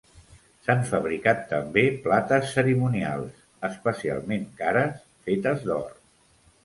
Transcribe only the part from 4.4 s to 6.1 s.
cares, fetes d'or.